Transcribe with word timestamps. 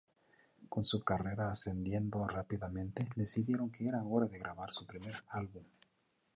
Con 0.67 0.83
su 0.83 1.03
carrera 1.03 1.51
ascendiendo 1.51 2.25
rápidamente, 2.25 3.07
decidieron 3.15 3.69
que 3.69 3.87
era 3.87 4.03
hora 4.03 4.25
de 4.25 4.39
grabar 4.39 4.71
su 4.71 4.83
primer 4.87 5.23
álbum. 5.29 5.63